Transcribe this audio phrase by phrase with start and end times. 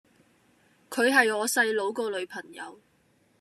[0.89, 2.81] 佢係我細佬個女朋友